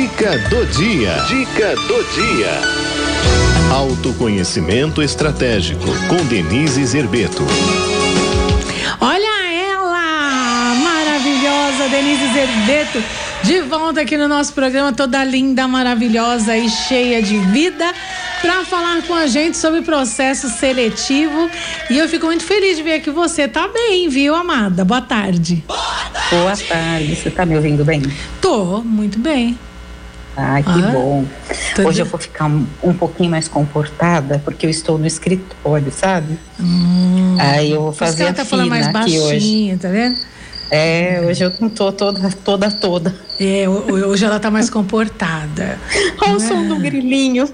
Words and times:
Dica 0.00 0.38
do 0.48 0.64
dia. 0.64 1.12
Dica 1.28 1.74
do 1.74 2.02
dia. 2.14 2.58
Autoconhecimento 3.70 5.02
estratégico 5.02 5.84
com 6.08 6.16
Denise 6.24 6.82
Zerbeto. 6.86 7.44
Olha 8.98 9.52
ela, 9.52 10.74
maravilhosa 10.76 11.86
Denise 11.90 12.32
Zerbeto, 12.32 13.04
de 13.42 13.60
volta 13.60 14.00
aqui 14.00 14.16
no 14.16 14.26
nosso 14.26 14.54
programa, 14.54 14.90
toda 14.90 15.22
linda, 15.22 15.68
maravilhosa 15.68 16.56
e 16.56 16.70
cheia 16.70 17.22
de 17.22 17.36
vida 17.36 17.92
para 18.40 18.64
falar 18.64 19.02
com 19.02 19.12
a 19.12 19.26
gente 19.26 19.58
sobre 19.58 19.82
processo 19.82 20.48
seletivo. 20.48 21.50
E 21.90 21.98
eu 21.98 22.08
fico 22.08 22.24
muito 22.24 22.44
feliz 22.44 22.78
de 22.78 22.82
ver 22.82 23.00
que 23.00 23.10
você 23.10 23.46
tá 23.46 23.68
bem, 23.68 24.08
viu, 24.08 24.34
amada? 24.34 24.82
Boa 24.82 25.02
tarde. 25.02 25.62
Boa 26.30 26.56
tarde. 26.56 27.16
Você 27.16 27.30
tá 27.30 27.44
me 27.44 27.54
ouvindo 27.54 27.84
bem? 27.84 28.02
Tô, 28.40 28.80
muito 28.80 29.18
bem. 29.18 29.58
Ai, 30.40 30.62
que 30.62 30.70
ah, 30.70 30.90
bom. 30.92 31.24
Hoje 31.84 32.00
eu 32.00 32.06
vou 32.06 32.18
ficar 32.18 32.46
um, 32.46 32.66
um, 32.82 32.94
pouquinho 32.94 33.30
mais 33.30 33.46
comportada, 33.46 34.40
porque 34.42 34.64
eu 34.64 34.70
estou 34.70 34.98
no 34.98 35.06
escritório, 35.06 35.92
sabe? 35.92 36.38
Hum, 36.58 37.36
Aí 37.38 37.72
eu 37.72 37.82
vou 37.82 37.92
fazer 37.92 38.28
a 38.28 38.32
tá 38.32 38.44
fina 38.44 38.64
mais 38.64 38.86
aqui 38.86 39.18
hoje. 39.18 39.76
Tá 39.80 39.88
vendo? 39.88 40.16
É, 40.70 41.22
hoje 41.28 41.44
eu 41.44 41.52
não 41.60 41.68
tô 41.68 41.92
toda, 41.92 42.30
toda, 42.44 42.70
toda. 42.70 43.14
É, 43.38 43.68
hoje 43.68 44.24
ela 44.24 44.40
tá 44.40 44.50
mais 44.50 44.70
comportada. 44.70 45.78
Olha 46.22 46.36
o 46.36 46.40
som 46.40 46.66
do 46.66 46.76
grilinho. 46.76 47.46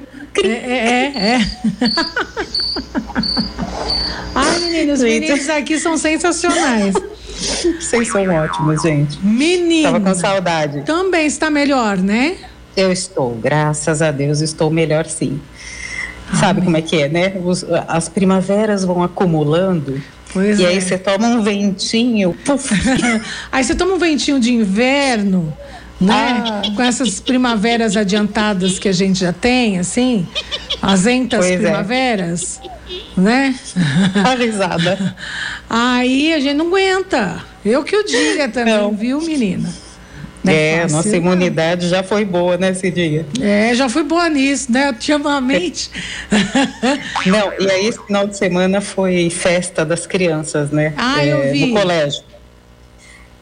É, 0.44 0.48
é, 0.48 1.12
é. 1.16 1.34
é. 1.34 1.40
Ai, 4.34 4.60
meninos, 4.60 5.00
os 5.00 5.04
meninos 5.04 5.48
aqui 5.48 5.78
são 5.78 5.96
sensacionais. 5.96 6.94
Vocês 7.80 8.08
são 8.08 8.28
ótimos, 8.36 8.82
gente. 8.82 9.18
Menina. 9.24 9.92
Tava 9.92 10.04
com 10.04 10.14
saudade. 10.14 10.82
Também 10.82 11.26
está 11.26 11.50
melhor, 11.50 11.96
né? 11.96 12.36
Eu 12.76 12.92
estou, 12.92 13.34
graças 13.34 14.02
a 14.02 14.10
Deus, 14.10 14.40
estou 14.40 14.70
melhor 14.70 15.06
sim. 15.06 15.40
Ai. 16.30 16.40
Sabe 16.40 16.62
como 16.62 16.76
é 16.76 16.82
que 16.82 17.02
é, 17.02 17.08
né? 17.08 17.34
Os, 17.44 17.64
as 17.88 18.08
primaveras 18.08 18.84
vão 18.84 19.02
acumulando. 19.02 20.00
Pois 20.32 20.58
e 20.58 20.64
é. 20.64 20.68
aí 20.68 20.80
você 20.80 20.98
toma 20.98 21.28
um 21.28 21.42
ventinho. 21.42 22.34
Puf. 22.44 22.74
aí 23.50 23.64
você 23.64 23.74
toma 23.74 23.94
um 23.94 23.98
ventinho 23.98 24.38
de 24.38 24.52
inverno 24.52 25.52
né? 26.00 26.44
Ah. 26.46 26.62
Com 26.74 26.82
essas 26.82 27.20
primaveras 27.20 27.96
adiantadas 27.96 28.78
que 28.78 28.88
a 28.88 28.92
gente 28.92 29.20
já 29.20 29.32
tem, 29.32 29.78
assim, 29.78 30.26
as 30.80 31.06
entas 31.06 31.40
pois 31.40 31.52
é. 31.52 31.56
primaveras, 31.56 32.60
é. 32.62 33.20
né? 33.20 33.54
A 34.24 34.34
risada. 34.34 35.16
Aí 35.68 36.32
a 36.32 36.40
gente 36.40 36.56
não 36.56 36.68
aguenta. 36.68 37.42
Eu 37.64 37.82
que 37.82 37.96
o 37.96 38.04
diga 38.04 38.48
também, 38.48 38.76
não. 38.76 38.92
viu, 38.92 39.20
menina? 39.20 39.72
É, 40.50 40.72
é 40.72 40.80
fácil, 40.80 40.96
nossa 40.96 41.16
imunidade 41.16 41.88
já 41.88 42.02
foi 42.02 42.24
boa 42.24 42.56
nesse 42.56 42.90
dia. 42.90 43.26
É, 43.40 43.74
já 43.74 43.88
foi 43.88 44.02
boa 44.02 44.28
nisso, 44.28 44.70
né? 44.70 44.88
Ultimamente. 44.88 45.90
Não, 47.26 47.52
e 47.58 47.70
aí 47.70 47.86
esse 47.86 48.04
final 48.04 48.26
de 48.26 48.36
semana 48.36 48.80
foi 48.80 49.30
festa 49.30 49.84
das 49.84 50.06
crianças, 50.06 50.70
né? 50.70 50.92
Ah, 50.96 51.24
é, 51.24 51.32
eu 51.32 51.52
vi. 51.52 51.66
No 51.66 51.80
colégio. 51.80 52.22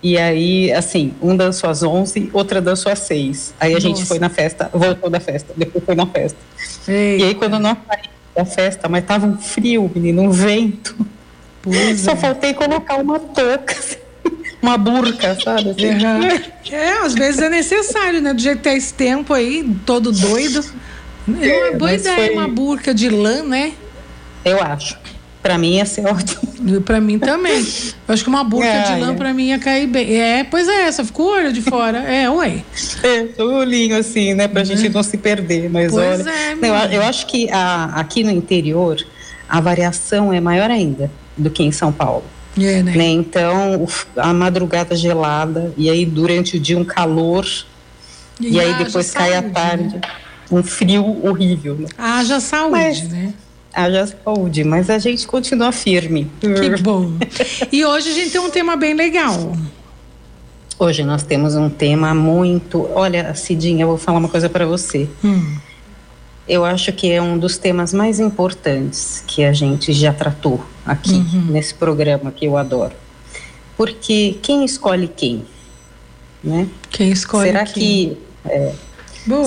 E 0.03 0.19
aí, 0.19 0.71
assim, 0.71 1.15
um 1.23 1.35
dançou 1.35 1.71
às 1.71 1.83
11, 1.83 2.29
outra 2.31 2.61
dançou 2.61 2.93
às 2.93 2.99
6. 2.99 3.55
Aí 3.59 3.71
a 3.71 3.75
Nossa. 3.75 3.89
gente 3.89 4.05
foi 4.05 4.19
na 4.19 4.29
festa, 4.29 4.69
voltou 4.71 5.09
da 5.09 5.19
festa, 5.19 5.55
depois 5.57 5.83
foi 5.83 5.95
na 5.95 6.05
festa. 6.05 6.37
Eita. 6.87 7.25
E 7.25 7.27
aí, 7.27 7.35
quando 7.35 7.59
nós 7.59 7.79
saímos 7.89 8.11
da 8.37 8.45
festa, 8.45 8.87
mas 8.87 9.03
tava 9.07 9.27
um 9.27 9.39
frio, 9.39 9.91
menino, 9.95 10.21
um 10.21 10.31
vento. 10.31 10.95
Pois 11.63 12.01
Só 12.01 12.13
é. 12.13 12.17
faltei 12.17 12.53
colocar 12.53 12.97
uma 12.97 13.19
touca, 13.19 13.73
assim, 13.73 13.97
uma 14.65 14.79
burca, 14.79 15.39
sabe? 15.43 15.71
Assim. 15.71 15.89
Uhum. 15.89 16.55
É, 16.73 16.93
às 17.05 17.15
vezes 17.15 17.43
é 17.43 17.51
necessário, 17.51 18.23
né? 18.23 18.33
Do 18.33 18.41
jeito 18.41 18.57
que 18.57 18.65
tá 18.65 18.75
esse 18.75 18.93
tempo 18.95 19.35
aí, 19.35 19.71
todo 19.85 20.11
doido. 20.11 20.65
É 21.41 21.69
uma 21.69 21.79
boa 21.79 21.93
ideia, 21.93 22.17
foi... 22.17 22.31
uma 22.31 22.49
burca 22.49 22.95
de 22.95 23.11
lã, 23.11 23.43
né? 23.43 23.75
Eu 24.45 24.63
acho. 24.63 24.99
Para 25.43 25.59
mim 25.59 25.77
ia 25.77 25.85
ser 25.85 26.07
ótimo. 26.09 26.81
Para 26.81 27.03
mim 27.03 27.19
também. 27.19 27.61
Eu 27.61 28.15
acho 28.15 28.25
que 28.25 28.31
uma 28.31 28.43
burca 28.43 28.83
de 28.95 28.99
lã 28.99 29.15
para 29.15 29.35
mim 29.35 29.49
ia 29.49 29.59
cair 29.59 29.87
bem. 29.87 30.17
É, 30.19 30.43
pois 30.43 30.67
é, 30.67 30.85
essa 30.85 31.05
ficou 31.05 31.27
o 31.27 31.33
olho 31.33 31.53
de 31.53 31.61
fora. 31.61 31.99
É, 31.99 32.31
ué. 32.31 32.65
É, 33.03 33.43
o 33.43 33.59
olhinho 33.59 33.97
assim, 33.99 34.33
né, 34.33 34.49
pra 34.49 34.63
é. 34.63 34.65
gente 34.65 34.89
não 34.89 35.03
se 35.03 35.19
perder, 35.19 35.69
mas 35.69 35.93
pois 35.93 36.21
olha. 36.21 36.31
É, 36.31 36.53
eu, 36.55 36.93
eu, 36.93 37.03
acho 37.03 37.27
que 37.27 37.51
a, 37.51 37.93
aqui 37.95 38.25
no 38.25 38.31
interior 38.31 38.97
a 39.47 39.61
variação 39.61 40.33
é 40.33 40.41
maior 40.41 40.71
ainda 40.71 41.11
do 41.37 41.51
que 41.51 41.63
em 41.63 41.71
São 41.71 41.93
Paulo. 41.93 42.25
É, 42.59 42.83
né? 42.83 42.93
né? 42.97 43.07
Então, 43.09 43.87
a 44.17 44.33
madrugada 44.33 44.95
gelada 44.95 45.73
e 45.77 45.91
aí 45.91 46.07
durante 46.07 46.57
o 46.57 46.61
dia 46.61 46.79
um 46.79 46.85
calor 46.85 47.47
e, 48.41 48.53
e 48.53 48.61
aí 48.61 48.75
depois 48.75 49.11
cai 49.11 49.33
saúde, 49.33 49.49
a 49.49 49.51
tarde. 49.51 49.95
Né? 49.97 50.01
Um 50.51 50.63
frio 50.63 51.27
horrível. 51.27 51.77
Né? 51.77 51.89
Haja 51.97 52.41
saúde, 52.41 52.71
mas, 52.71 53.09
né? 53.09 53.35
haja 53.73 54.07
saúde, 54.07 54.65
mas 54.65 54.91
a 54.91 54.99
gente 54.99 55.27
continua 55.27 55.73
firme. 55.73 56.31
Que 56.41 56.83
bom. 56.83 57.13
E 57.73 57.85
hoje 57.85 58.11
a 58.11 58.13
gente 58.13 58.31
tem 58.31 58.41
um 58.41 58.51
tema 58.51 58.77
bem 58.77 58.95
legal. 58.95 59.57
Hoje 60.79 61.05
nós 61.05 61.23
temos 61.23 61.55
um 61.55 61.71
tema 61.71 62.15
muito. 62.15 62.89
Olha, 62.95 63.35
Cidinha, 63.35 63.85
eu 63.85 63.89
vou 63.89 63.99
falar 63.99 64.19
uma 64.19 64.29
coisa 64.29 64.49
para 64.49 64.67
você. 64.67 65.09
Hum. 65.25 65.57
Eu 66.47 66.65
acho 66.65 66.93
que 66.93 67.11
é 67.11 67.23
um 67.23 67.39
dos 67.39 67.57
temas 67.57 67.93
mais 67.93 68.21
importantes 68.21 69.25
que 69.27 69.45
a 69.45 69.53
gente 69.53 69.93
já 69.93 70.13
tratou 70.13 70.63
aqui 70.85 71.15
uhum. 71.15 71.47
nesse 71.49 71.75
programa 71.75 72.31
que 72.31 72.45
eu 72.45 72.57
adoro. 72.57 72.93
Porque 73.77 74.39
quem 74.43 74.65
escolhe 74.65 75.09
quem? 75.09 75.45
Né? 76.43 76.69
Quem 76.91 77.11
escolhe 77.11 77.49
Será 77.49 77.65
quem? 77.65 77.75
que 77.75 78.19
é. 78.45 78.73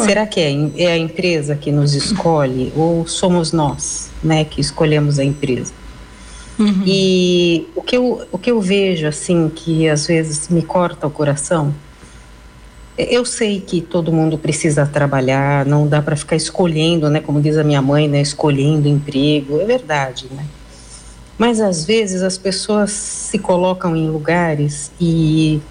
Será 0.03 0.25
que 0.25 0.39
é, 0.39 0.51
é 0.75 0.87
a 0.93 0.97
empresa 0.97 1.55
que 1.55 1.71
nos 1.71 1.93
escolhe 1.93 2.73
ou 2.75 3.05
somos 3.05 3.51
nós, 3.51 4.09
né, 4.23 4.43
que 4.43 4.59
escolhemos 4.59 5.19
a 5.19 5.23
empresa? 5.23 5.71
Uhum. 6.57 6.81
E 6.83 7.67
o 7.75 7.83
que, 7.83 7.95
eu, 7.95 8.27
o 8.31 8.37
que 8.39 8.49
eu 8.49 8.59
vejo, 8.59 9.05
assim, 9.05 9.51
que 9.53 9.87
às 9.87 10.07
vezes 10.07 10.49
me 10.49 10.63
corta 10.63 11.05
o 11.05 11.11
coração, 11.11 11.73
eu 12.97 13.23
sei 13.25 13.59
que 13.59 13.81
todo 13.81 14.11
mundo 14.11 14.37
precisa 14.37 14.85
trabalhar, 14.85 15.65
não 15.65 15.87
dá 15.87 16.01
para 16.01 16.15
ficar 16.15 16.35
escolhendo, 16.35 17.09
né, 17.09 17.19
como 17.19 17.41
diz 17.41 17.57
a 17.57 17.63
minha 17.63 17.81
mãe, 17.81 18.07
né, 18.07 18.21
escolhendo 18.21 18.87
emprego, 18.87 19.59
é 19.61 19.65
verdade, 19.65 20.27
né? 20.31 20.45
Mas 21.37 21.61
às 21.61 21.85
vezes 21.85 22.23
as 22.23 22.37
pessoas 22.37 22.91
se 22.91 23.37
colocam 23.37 23.95
em 23.95 24.09
lugares 24.09 24.91
e 24.99 25.61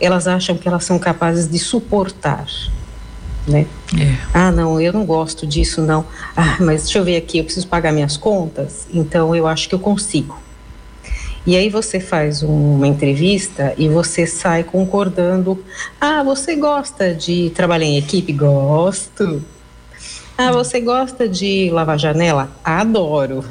elas 0.00 0.28
acham 0.28 0.56
que 0.56 0.68
elas 0.68 0.84
são 0.84 0.98
capazes 0.98 1.50
de 1.50 1.58
suportar 1.58 2.46
né? 3.46 3.66
É. 3.98 4.16
Ah, 4.32 4.50
não, 4.50 4.80
eu 4.80 4.92
não 4.92 5.04
gosto 5.04 5.46
disso, 5.46 5.82
não. 5.82 6.04
Ah, 6.36 6.56
mas 6.60 6.82
deixa 6.82 6.98
eu 6.98 7.04
ver 7.04 7.16
aqui, 7.16 7.38
eu 7.38 7.44
preciso 7.44 7.66
pagar 7.66 7.92
minhas 7.92 8.16
contas, 8.16 8.86
então 8.92 9.34
eu 9.34 9.46
acho 9.46 9.68
que 9.68 9.74
eu 9.74 9.78
consigo. 9.78 10.38
E 11.46 11.56
aí 11.56 11.70
você 11.70 11.98
faz 11.98 12.42
uma 12.42 12.86
entrevista 12.86 13.74
e 13.78 13.88
você 13.88 14.26
sai 14.26 14.62
concordando. 14.62 15.64
Ah, 16.00 16.22
você 16.22 16.54
gosta 16.54 17.14
de 17.14 17.50
trabalhar 17.50 17.86
em 17.86 17.96
equipe? 17.96 18.32
Gosto. 18.32 19.42
Ah, 20.36 20.52
você 20.52 20.80
gosta 20.80 21.28
de 21.28 21.70
lavar 21.70 21.98
janela? 21.98 22.50
Adoro. 22.62 23.44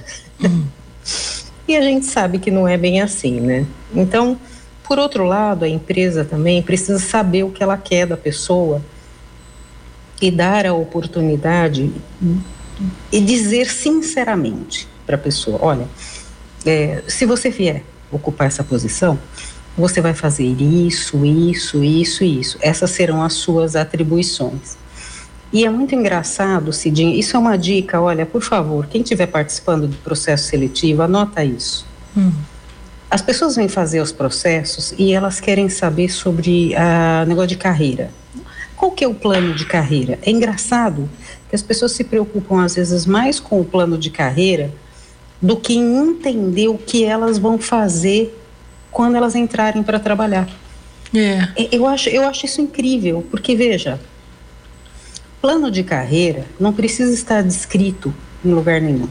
E 1.67 1.75
a 1.75 1.81
gente 1.81 2.07
sabe 2.07 2.39
que 2.39 2.49
não 2.49 2.67
é 2.67 2.77
bem 2.77 2.99
assim, 2.99 3.39
né? 3.39 3.65
Então, 3.93 4.39
por 4.83 4.97
outro 4.97 5.23
lado, 5.23 5.65
a 5.65 5.69
empresa 5.69 6.25
também 6.25 6.63
precisa 6.63 6.97
saber 6.97 7.43
o 7.43 7.51
que 7.51 7.61
ela 7.61 7.77
quer 7.77 8.07
da 8.07 8.17
pessoa 8.17 8.81
e 10.19 10.31
dar 10.31 10.65
a 10.65 10.73
oportunidade 10.73 11.91
e 13.11 13.21
dizer 13.21 13.69
sinceramente 13.69 14.87
para 15.05 15.15
a 15.15 15.19
pessoa: 15.19 15.59
olha, 15.61 15.87
é, 16.65 17.03
se 17.07 17.25
você 17.25 17.49
vier 17.49 17.83
ocupar 18.11 18.47
essa 18.47 18.63
posição, 18.63 19.17
você 19.77 20.01
vai 20.01 20.13
fazer 20.13 20.45
isso, 20.45 21.25
isso, 21.25 21.83
isso 21.83 22.23
e 22.23 22.39
isso. 22.39 22.57
Essas 22.61 22.91
serão 22.91 23.23
as 23.23 23.33
suas 23.33 23.75
atribuições. 23.75 24.77
E 25.51 25.65
é 25.65 25.69
muito 25.69 25.95
engraçado, 25.95 26.71
Cidinha, 26.71 27.17
isso 27.17 27.35
é 27.35 27.39
uma 27.39 27.57
dica, 27.57 27.99
olha, 27.99 28.25
por 28.25 28.41
favor, 28.41 28.85
quem 28.85 29.01
estiver 29.01 29.25
participando 29.25 29.87
do 29.87 29.97
processo 29.97 30.47
seletivo, 30.47 31.01
anota 31.01 31.43
isso. 31.43 31.87
Hum. 32.15 32.31
As 33.09 33.23
pessoas 33.23 33.55
vêm 33.55 33.67
fazer 33.67 33.99
os 34.01 34.11
processos 34.11 34.93
e 34.95 35.11
elas 35.11 35.39
querem 35.39 35.67
saber 35.67 36.09
sobre 36.09 36.75
a 36.75 37.25
negócio 37.27 37.49
de 37.49 37.57
carreira. 37.57 38.11
Qual 38.75 38.91
que 38.91 39.03
é 39.03 39.07
o 39.07 39.15
plano 39.15 39.55
de 39.55 39.65
carreira? 39.65 40.19
É 40.21 40.29
engraçado 40.29 41.09
que 41.49 41.55
as 41.55 41.63
pessoas 41.63 41.93
se 41.93 42.03
preocupam 42.03 42.63
às 42.63 42.75
vezes 42.75 43.07
mais 43.07 43.39
com 43.39 43.59
o 43.59 43.65
plano 43.65 43.97
de 43.97 44.11
carreira 44.11 44.71
do 45.41 45.55
que 45.55 45.75
entender 45.75 46.67
o 46.67 46.77
que 46.77 47.03
elas 47.03 47.37
vão 47.37 47.57
fazer 47.57 48.37
quando 48.91 49.15
elas 49.15 49.35
entrarem 49.35 49.83
para 49.83 49.99
trabalhar. 49.99 50.49
É. 51.15 51.47
Eu, 51.71 51.87
acho, 51.87 52.09
eu 52.09 52.27
acho 52.27 52.45
isso 52.45 52.61
incrível, 52.61 53.25
porque 53.31 53.55
veja, 53.55 53.99
plano 55.41 55.71
de 55.71 55.83
carreira 55.83 56.45
não 56.59 56.73
precisa 56.73 57.13
estar 57.13 57.41
descrito 57.41 58.13
em 58.43 58.51
lugar 58.51 58.81
nenhum. 58.81 59.07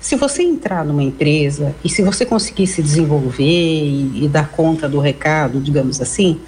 Se 0.00 0.16
você 0.16 0.42
entrar 0.42 0.84
numa 0.84 1.02
empresa 1.02 1.74
e 1.84 1.88
se 1.88 2.02
você 2.02 2.26
conseguir 2.26 2.66
se 2.66 2.82
desenvolver 2.82 3.44
e, 3.44 4.24
e 4.24 4.28
dar 4.28 4.48
conta 4.48 4.88
do 4.88 4.98
recado, 4.98 5.60
digamos 5.60 6.00
assim, 6.00 6.40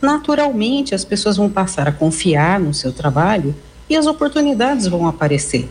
naturalmente 0.00 0.94
as 0.94 1.04
pessoas 1.04 1.36
vão 1.36 1.48
passar 1.48 1.88
a 1.88 1.92
confiar 1.92 2.60
no 2.60 2.72
seu 2.72 2.92
trabalho 2.92 3.54
e 3.88 3.96
as 3.96 4.06
oportunidades 4.06 4.86
vão 4.86 5.08
aparecer. 5.08 5.68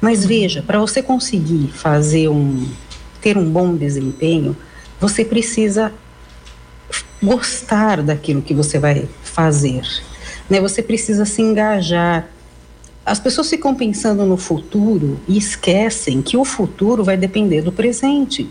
Mas 0.00 0.24
veja, 0.24 0.62
para 0.62 0.78
você 0.78 1.02
conseguir 1.02 1.68
fazer 1.72 2.28
um 2.28 2.66
ter 3.20 3.36
um 3.36 3.50
bom 3.50 3.74
desempenho, 3.74 4.56
você 5.00 5.24
precisa 5.24 5.92
gostar 7.20 8.02
daquilo 8.02 8.40
que 8.40 8.54
você 8.54 8.78
vai 8.78 9.08
fazer. 9.24 9.82
Né? 10.48 10.60
Você 10.60 10.82
precisa 10.82 11.24
se 11.24 11.42
engajar. 11.42 12.28
As 13.04 13.18
pessoas 13.18 13.48
ficam 13.48 13.74
pensando 13.74 14.24
no 14.24 14.36
futuro 14.36 15.18
e 15.26 15.36
esquecem 15.36 16.22
que 16.22 16.36
o 16.36 16.44
futuro 16.44 17.02
vai 17.02 17.16
depender 17.16 17.62
do 17.62 17.72
presente. 17.72 18.48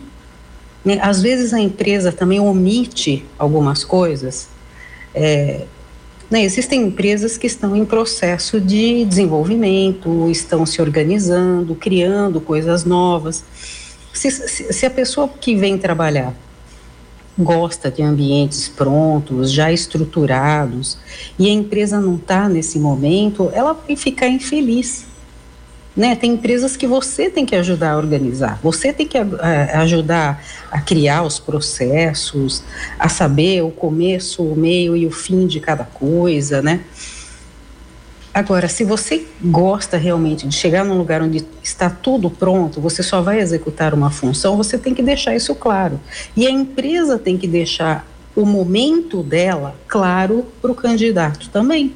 Né? 0.84 1.00
Às 1.02 1.22
vezes 1.22 1.54
a 1.54 1.60
empresa 1.60 2.12
também 2.12 2.40
omite 2.40 3.26
algumas 3.38 3.84
coisas. 3.84 4.50
É, 5.14 5.66
né, 6.30 6.44
existem 6.44 6.82
empresas 6.84 7.38
que 7.38 7.48
estão 7.48 7.76
em 7.76 7.86
processo 7.86 8.60
de 8.60 9.06
desenvolvimento, 9.06 10.30
estão 10.30 10.66
se 10.66 10.82
organizando, 10.82 11.76
criando 11.76 12.42
coisas 12.42 12.84
novas. 12.84 13.44
Se, 14.14 14.32
se, 14.32 14.74
se 14.74 14.86
a 14.86 14.90
pessoa 14.90 15.28
que 15.28 15.56
vem 15.56 15.78
trabalhar 15.78 16.34
gosta 17.38 17.92
de 17.92 18.02
ambientes 18.02 18.70
prontos, 18.70 19.52
já 19.52 19.72
estruturados, 19.72 20.98
e 21.38 21.48
a 21.48 21.52
empresa 21.52 22.00
não 22.00 22.16
está 22.16 22.48
nesse 22.48 22.80
momento, 22.80 23.50
ela 23.54 23.74
vai 23.74 23.96
ficar 23.96 24.28
infeliz. 24.28 25.06
Né? 25.96 26.16
Tem 26.16 26.34
empresas 26.34 26.76
que 26.76 26.86
você 26.86 27.30
tem 27.30 27.46
que 27.46 27.56
ajudar 27.56 27.92
a 27.92 27.98
organizar, 27.98 28.60
você 28.62 28.92
tem 28.92 29.08
que 29.08 29.18
a, 29.18 29.24
a, 29.24 29.82
ajudar 29.82 30.44
a 30.70 30.82
criar 30.82 31.24
os 31.24 31.40
processos, 31.40 32.64
a 33.00 33.08
saber 33.08 33.62
o 33.64 33.72
começo, 33.72 34.44
o 34.44 34.58
meio 34.58 34.96
e 34.96 35.08
o 35.08 35.12
fim 35.12 35.48
de 35.48 35.62
cada 35.62 35.86
coisa, 35.86 36.62
né? 36.62 36.82
Agora, 38.36 38.68
se 38.68 38.84
você 38.84 39.26
gosta 39.42 39.96
realmente 39.96 40.46
de 40.46 40.54
chegar 40.54 40.84
num 40.84 40.98
lugar 40.98 41.22
onde 41.22 41.48
está 41.64 41.90
tudo 41.90 42.30
pronto, 42.30 42.82
você 42.82 43.02
só 43.02 43.22
vai 43.22 43.40
executar 43.40 43.94
uma 43.94 44.12
função, 44.12 44.58
você 44.58 44.78
tem 44.78 44.94
que 44.94 45.02
deixar 45.02 45.34
isso 45.34 45.56
claro. 45.56 46.02
E 46.36 46.46
a 46.46 46.52
empresa 46.52 47.18
tem 47.18 47.38
que 47.38 47.48
deixar 47.48 48.06
o 48.36 48.46
momento 48.46 49.24
dela 49.24 49.74
claro 49.88 50.46
para 50.62 50.70
o 50.70 50.76
candidato 50.76 51.50
também. 51.50 51.94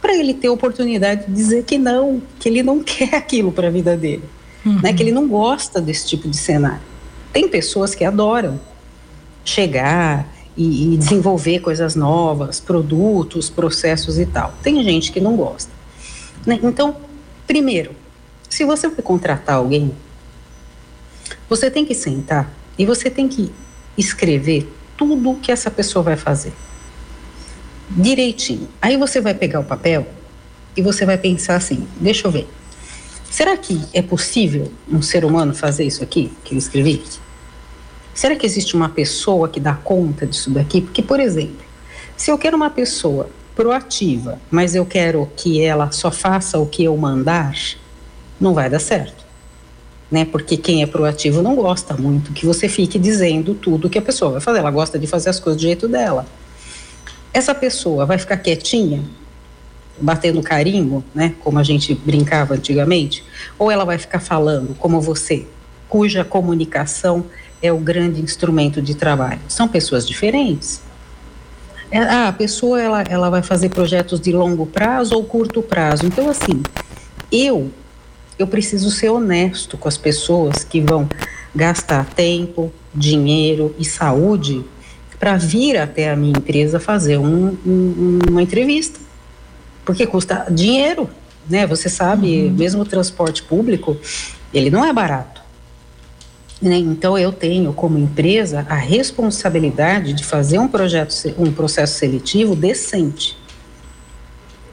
Para 0.00 0.16
ele 0.16 0.34
ter 0.34 0.48
oportunidade 0.48 1.26
de 1.26 1.32
dizer 1.32 1.64
que 1.64 1.78
não, 1.78 2.22
que 2.38 2.48
ele 2.48 2.62
não 2.62 2.80
quer 2.84 3.14
aquilo 3.14 3.52
para 3.52 3.68
a 3.68 3.70
vida 3.70 3.96
dele, 3.96 4.24
uhum. 4.64 4.80
né? 4.80 4.92
que 4.92 5.02
ele 5.02 5.12
não 5.12 5.28
gosta 5.28 5.80
desse 5.80 6.06
tipo 6.06 6.28
de 6.28 6.36
cenário. 6.36 6.82
Tem 7.32 7.48
pessoas 7.48 7.94
que 7.94 8.04
adoram 8.04 8.60
chegar 9.44 10.26
e, 10.56 10.94
e 10.94 10.96
desenvolver 10.96 11.60
coisas 11.60 11.94
novas, 11.94 12.60
produtos, 12.60 13.48
processos 13.48 14.18
e 14.18 14.26
tal. 14.26 14.54
Tem 14.62 14.82
gente 14.82 15.12
que 15.12 15.20
não 15.20 15.36
gosta. 15.36 15.70
Né? 16.44 16.58
Então, 16.62 16.96
primeiro, 17.46 17.92
se 18.48 18.64
você 18.64 18.88
vai 18.88 19.02
contratar 19.02 19.56
alguém, 19.56 19.92
você 21.48 21.70
tem 21.70 21.84
que 21.84 21.94
sentar 21.94 22.52
e 22.76 22.84
você 22.84 23.08
tem 23.08 23.28
que 23.28 23.52
escrever 23.96 24.72
tudo 24.96 25.38
que 25.40 25.52
essa 25.52 25.70
pessoa 25.70 26.02
vai 26.02 26.16
fazer. 26.16 26.52
Direitinho. 27.90 28.68
Aí 28.80 28.96
você 28.96 29.20
vai 29.20 29.34
pegar 29.34 29.60
o 29.60 29.64
papel 29.64 30.06
e 30.76 30.82
você 30.82 31.04
vai 31.04 31.18
pensar 31.18 31.56
assim: 31.56 31.86
deixa 32.00 32.26
eu 32.26 32.30
ver. 32.30 32.48
Será 33.28 33.56
que 33.56 33.80
é 33.92 34.00
possível 34.02 34.72
um 34.90 35.02
ser 35.02 35.24
humano 35.24 35.54
fazer 35.54 35.84
isso 35.84 36.02
aqui 36.02 36.32
que 36.44 36.54
eu 36.54 36.58
escrevi? 36.58 37.02
Será 38.14 38.36
que 38.36 38.44
existe 38.44 38.74
uma 38.74 38.88
pessoa 38.88 39.48
que 39.48 39.60
dá 39.60 39.74
conta 39.74 40.26
disso 40.26 40.50
daqui? 40.50 40.80
Porque, 40.80 41.02
por 41.02 41.20
exemplo, 41.20 41.64
se 42.16 42.30
eu 42.30 42.36
quero 42.36 42.56
uma 42.56 42.70
pessoa 42.70 43.30
proativa, 43.54 44.40
mas 44.50 44.74
eu 44.74 44.84
quero 44.84 45.28
que 45.36 45.62
ela 45.62 45.90
só 45.90 46.10
faça 46.10 46.58
o 46.58 46.66
que 46.66 46.84
eu 46.84 46.96
mandar, 46.96 47.54
não 48.40 48.54
vai 48.54 48.68
dar 48.68 48.80
certo. 48.80 49.24
Né? 50.10 50.24
Porque 50.24 50.56
quem 50.56 50.82
é 50.82 50.86
proativo 50.86 51.40
não 51.40 51.54
gosta 51.54 51.94
muito 51.94 52.32
que 52.32 52.44
você 52.44 52.68
fique 52.68 52.98
dizendo 52.98 53.54
tudo 53.54 53.88
que 53.88 53.98
a 53.98 54.02
pessoa 54.02 54.32
vai 54.32 54.40
fazer. 54.40 54.58
Ela 54.58 54.70
gosta 54.70 54.98
de 54.98 55.06
fazer 55.06 55.30
as 55.30 55.38
coisas 55.38 55.60
do 55.60 55.64
jeito 55.64 55.86
dela. 55.86 56.26
Essa 57.32 57.54
pessoa 57.54 58.04
vai 58.04 58.18
ficar 58.18 58.36
quietinha, 58.36 59.02
batendo 60.00 60.42
carinho, 60.42 61.04
né? 61.14 61.34
Como 61.40 61.58
a 61.58 61.62
gente 61.62 61.94
brincava 61.94 62.54
antigamente, 62.54 63.24
ou 63.58 63.70
ela 63.70 63.84
vai 63.84 63.98
ficar 63.98 64.20
falando 64.20 64.74
como 64.78 65.00
você, 65.00 65.46
cuja 65.88 66.24
comunicação 66.24 67.24
é 67.62 67.72
o 67.72 67.78
grande 67.78 68.20
instrumento 68.20 68.80
de 68.80 68.94
trabalho. 68.94 69.40
São 69.48 69.68
pessoas 69.68 70.06
diferentes. 70.06 70.82
É, 71.90 71.98
ah, 71.98 72.28
a 72.28 72.32
pessoa 72.32 72.80
ela, 72.80 73.02
ela 73.02 73.30
vai 73.30 73.42
fazer 73.42 73.68
projetos 73.68 74.20
de 74.20 74.32
longo 74.32 74.64
prazo 74.64 75.16
ou 75.16 75.24
curto 75.24 75.60
prazo. 75.60 76.06
Então, 76.06 76.28
assim, 76.30 76.62
eu 77.30 77.70
eu 78.40 78.46
preciso 78.46 78.90
ser 78.90 79.10
honesto 79.10 79.76
com 79.76 79.86
as 79.86 79.98
pessoas 79.98 80.64
que 80.64 80.80
vão 80.80 81.06
gastar 81.54 82.06
tempo, 82.06 82.72
dinheiro 82.94 83.74
e 83.78 83.84
saúde 83.84 84.64
para 85.20 85.36
vir 85.36 85.76
até 85.76 86.10
a 86.10 86.16
minha 86.16 86.32
empresa 86.32 86.80
fazer 86.80 87.18
um, 87.18 87.54
um, 87.66 88.18
uma 88.30 88.42
entrevista, 88.42 88.98
porque 89.84 90.06
custa 90.06 90.46
dinheiro, 90.50 91.10
né? 91.48 91.66
Você 91.66 91.90
sabe, 91.90 92.46
uhum. 92.46 92.52
mesmo 92.52 92.80
o 92.80 92.86
transporte 92.86 93.42
público, 93.42 93.98
ele 94.52 94.70
não 94.70 94.82
é 94.82 94.90
barato. 94.94 95.42
Né? 96.60 96.76
Então, 96.76 97.18
eu 97.18 97.32
tenho, 97.32 97.72
como 97.74 97.98
empresa, 97.98 98.66
a 98.68 98.74
responsabilidade 98.74 100.14
de 100.14 100.24
fazer 100.24 100.58
um 100.58 100.68
projeto, 100.68 101.14
um 101.38 101.52
processo 101.52 101.98
seletivo 101.98 102.56
decente. 102.56 103.36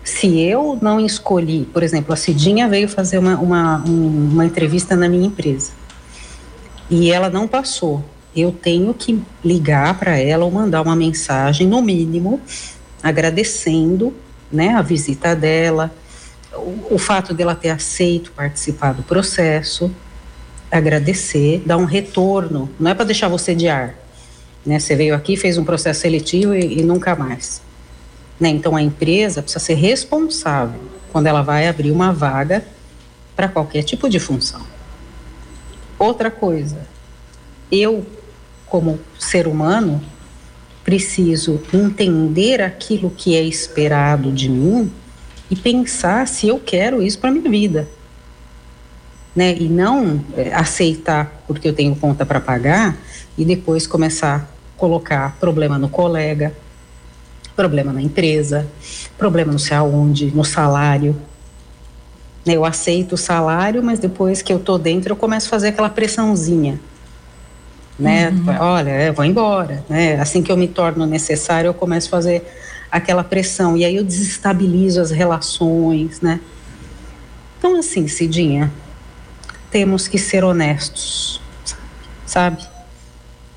Se 0.03 0.39
eu 0.39 0.79
não 0.81 0.99
escolhi, 1.01 1.67
por 1.73 1.83
exemplo, 1.83 2.13
a 2.13 2.15
Cidinha 2.15 2.69
veio 2.69 2.87
fazer 2.87 3.17
uma, 3.17 3.37
uma, 3.37 3.77
uma 3.85 4.45
entrevista 4.45 4.95
na 4.95 5.09
minha 5.09 5.27
empresa 5.27 5.73
e 6.89 7.11
ela 7.11 7.29
não 7.29 7.45
passou, 7.45 8.03
eu 8.39 8.51
tenho 8.51 8.93
que 8.93 9.21
ligar 9.43 9.97
para 9.99 10.17
ela 10.17 10.45
ou 10.45 10.51
mandar 10.51 10.81
uma 10.81 10.95
mensagem, 10.95 11.67
no 11.67 11.81
mínimo, 11.81 12.39
agradecendo 13.01 14.13
né, 14.51 14.69
a 14.69 14.81
visita 14.81 15.35
dela, 15.35 15.93
o, 16.53 16.95
o 16.95 16.97
fato 16.97 17.33
dela 17.33 17.55
ter 17.55 17.69
aceito 17.69 18.31
participar 18.31 18.93
do 18.93 19.03
processo 19.03 19.91
agradecer, 20.71 21.63
dar 21.65 21.77
um 21.77 21.85
retorno, 21.85 22.69
não 22.79 22.91
é 22.91 22.93
para 22.93 23.05
deixar 23.05 23.27
você 23.27 23.55
de 23.55 23.67
ar. 23.67 23.95
Né? 24.65 24.79
Você 24.79 24.95
veio 24.95 25.15
aqui, 25.15 25.37
fez 25.37 25.57
um 25.57 25.63
processo 25.63 26.01
seletivo 26.01 26.53
e, 26.53 26.79
e 26.79 26.83
nunca 26.83 27.15
mais. 27.15 27.61
Né? 28.39 28.49
Então 28.49 28.75
a 28.75 28.81
empresa 28.81 29.41
precisa 29.41 29.63
ser 29.63 29.75
responsável 29.75 30.81
quando 31.11 31.27
ela 31.27 31.41
vai 31.41 31.67
abrir 31.67 31.91
uma 31.91 32.11
vaga 32.11 32.65
para 33.35 33.47
qualquer 33.47 33.83
tipo 33.83 34.09
de 34.09 34.19
função. 34.19 34.61
Outra 35.97 36.29
coisa, 36.29 36.77
eu, 37.71 38.05
como 38.69 38.99
ser 39.19 39.47
humano, 39.47 40.01
preciso 40.83 41.61
entender 41.73 42.61
aquilo 42.61 43.09
que 43.09 43.35
é 43.35 43.43
esperado 43.43 44.31
de 44.31 44.49
mim 44.49 44.91
e 45.49 45.55
pensar 45.55 46.27
se 46.27 46.47
eu 46.47 46.59
quero 46.59 47.01
isso 47.01 47.19
para 47.19 47.31
minha 47.31 47.49
vida 47.49 47.87
né? 49.37 49.55
E 49.55 49.69
não 49.69 50.19
é, 50.35 50.51
aceitar 50.51 51.43
porque 51.45 51.67
eu 51.67 51.73
tenho 51.73 51.95
conta 51.95 52.25
para 52.25 52.39
pagar 52.39 52.97
e 53.37 53.45
depois 53.45 53.85
começar 53.85 54.35
a 54.35 54.77
colocar 54.79 55.37
problema 55.39 55.77
no 55.77 55.87
colega, 55.87 56.51
problema 57.55 57.93
na 57.93 58.01
empresa, 58.01 58.67
problema 59.15 59.51
não 59.51 59.59
sei 59.59 59.77
aonde, 59.77 60.31
no 60.31 60.43
salário. 60.43 61.15
Né? 62.43 62.55
Eu 62.55 62.65
aceito 62.65 63.13
o 63.13 63.17
salário, 63.17 63.83
mas 63.83 63.99
depois 63.99 64.41
que 64.41 64.51
eu 64.51 64.57
tô 64.57 64.79
dentro 64.79 65.11
eu 65.11 65.15
começo 65.15 65.45
a 65.45 65.49
fazer 65.51 65.67
aquela 65.67 65.89
pressãozinha. 65.89 66.79
Né? 67.97 68.29
Uhum. 68.29 68.55
Olha, 68.59 69.01
eu 69.01 69.13
vou 69.13 69.25
embora, 69.25 69.83
né? 69.89 70.19
Assim 70.19 70.43
que 70.43 70.51
eu 70.51 70.57
me 70.57 70.67
torno 70.67 71.05
necessário, 71.05 71.69
eu 71.69 71.73
começo 71.73 72.07
a 72.07 72.11
fazer 72.11 72.45
aquela 72.91 73.23
pressão 73.23 73.75
e 73.75 73.83
aí 73.83 73.95
eu 73.95 74.03
desestabilizo 74.03 75.01
as 75.01 75.11
relações, 75.11 76.21
né? 76.21 76.39
Então 77.57 77.77
assim, 77.77 78.07
Cidinha, 78.07 78.71
temos 79.71 80.07
que 80.07 80.19
ser 80.19 80.43
honestos, 80.43 81.41
sabe? 82.25 82.63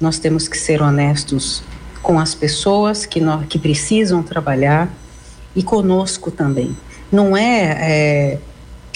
Nós 0.01 0.19
temos 0.19 0.49
que 0.49 0.57
ser 0.57 0.81
honestos 0.81 1.63
com 2.03 2.19
as 2.19 2.35
pessoas 2.35 3.05
que, 3.05 3.21
nós, 3.21 3.47
que 3.47 3.59
precisam 3.59 4.23
trabalhar 4.23 4.89
e 5.55 5.63
conosco 5.63 6.31
também. 6.31 6.75
Não 7.13 7.37
é, 7.37 7.77
é 7.79 8.39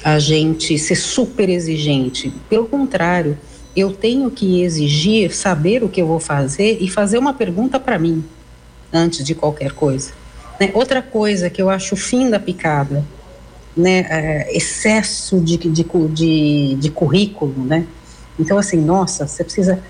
a 0.02 0.18
gente 0.18 0.78
ser 0.78 0.96
super 0.96 1.48
exigente, 1.48 2.32
pelo 2.48 2.66
contrário, 2.66 3.38
eu 3.76 3.92
tenho 3.92 4.30
que 4.30 4.62
exigir 4.62 5.34
saber 5.34 5.82
o 5.82 5.88
que 5.88 6.00
eu 6.00 6.06
vou 6.06 6.20
fazer 6.20 6.78
e 6.80 6.88
fazer 6.88 7.18
uma 7.18 7.34
pergunta 7.34 7.78
para 7.80 7.98
mim 7.98 8.24
antes 8.92 9.24
de 9.24 9.34
qualquer 9.34 9.72
coisa. 9.72 10.12
Né? 10.60 10.70
Outra 10.74 11.02
coisa 11.02 11.50
que 11.50 11.60
eu 11.60 11.68
acho 11.68 11.94
o 11.94 11.98
fim 11.98 12.30
da 12.30 12.38
picada 12.38 13.04
né, 13.76 14.06
é, 14.08 14.56
excesso 14.56 15.40
de, 15.40 15.56
de, 15.56 15.84
de, 16.12 16.74
de 16.76 16.90
currículo, 16.90 17.64
né? 17.64 17.86
Então, 18.38 18.58
assim, 18.58 18.76
nossa, 18.76 19.26
você 19.26 19.42
precisa. 19.42 19.82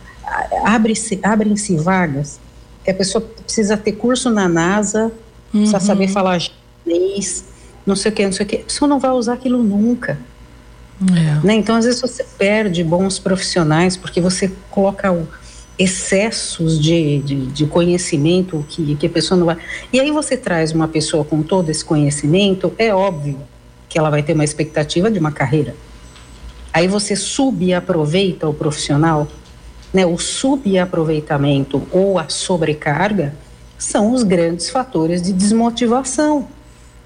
Abre-se 0.65 1.21
abrem-se 1.23 1.77
vagas 1.77 2.41
que 2.83 2.91
a 2.91 2.95
pessoa 2.95 3.21
precisa 3.21 3.77
ter 3.77 3.93
curso 3.93 4.31
na 4.31 4.49
NASA, 4.49 5.05
uhum. 5.53 5.61
precisa 5.61 5.81
saber 5.81 6.09
falar 6.09 6.39
japonês, 6.39 7.45
não 7.87 7.95
sei 7.97 8.11
o 8.11 8.15
que, 8.15 8.25
não 8.25 8.33
sei 8.33 8.47
o 8.47 8.49
que. 8.49 8.57
A 8.57 8.65
pessoa 8.65 8.89
não 8.89 8.99
vai 8.99 9.11
usar 9.11 9.35
aquilo 9.35 9.63
nunca. 9.63 10.19
É. 11.01 11.47
Né? 11.47 11.55
Então, 11.55 11.77
às 11.77 11.85
vezes, 11.85 12.01
você 12.01 12.25
perde 12.39 12.85
bons 12.85 13.19
profissionais 13.19 13.97
porque 13.97 14.21
você 14.21 14.51
coloca 14.71 15.13
o, 15.13 15.27
excessos 15.79 16.79
de, 16.79 17.19
de, 17.19 17.47
de, 17.47 17.67
conhecimento 17.67 18.65
que, 18.69 18.95
que 18.95 19.07
a 19.07 19.11
pessoa 19.11 19.39
não 19.39 19.47
vai. 19.47 19.59
E 19.93 19.99
aí 19.99 20.11
você 20.11 20.37
traz 20.37 20.73
uma 20.73 20.87
pessoa 20.87 21.25
com 21.25 21.43
todo 21.43 21.69
esse 21.69 21.85
conhecimento, 21.85 22.73
é 22.79 22.95
óbvio 22.95 23.39
que 23.89 23.99
ela 23.99 24.11
vai 24.11 24.23
ter 24.23 24.35
uma 24.35 24.45
expectativa 24.45 25.11
de 25.11 25.19
uma 25.19 25.33
carreira. 25.33 25.75
Aí 26.73 26.89
você 26.89 27.15
subaproveita 27.15 28.49
o 28.49 28.55
profissional, 28.55 29.29
né? 29.93 30.05
O 30.05 30.19
subaproveitamento 30.19 31.83
ou 31.93 32.19
a 32.19 32.29
sobrecarga 32.29 33.35
são 33.79 34.13
os 34.13 34.23
grandes 34.23 34.71
fatores 34.71 35.23
de 35.23 35.33
desmotivação. 35.33 36.49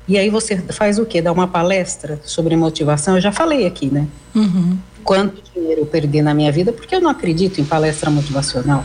E 0.09 0.17
aí 0.17 0.31
você 0.31 0.57
faz 0.57 0.99
o 0.99 1.05
quê? 1.05 1.21
Dá 1.21 1.31
uma 1.31 1.47
palestra 1.47 2.19
sobre 2.25 2.57
motivação. 2.57 3.17
Eu 3.17 3.21
já 3.21 3.31
falei 3.31 3.67
aqui, 3.67 3.93
né? 3.93 4.09
Uhum. 4.35 4.79
Quanto 5.05 5.43
dinheiro 5.55 5.83
eu 5.83 5.87
perdi 5.87 6.23
na 6.23 6.33
minha 6.33 6.51
vida 6.51 6.73
porque 6.73 6.95
eu 6.95 7.01
não 7.01 7.11
acredito 7.11 7.61
em 7.61 7.65
palestra 7.65 8.11
motivacional. 8.11 8.85